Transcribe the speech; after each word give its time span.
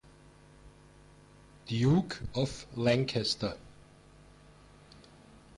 Duke 1.67 2.21
of 2.33 2.65
Lancaster. 2.75 3.55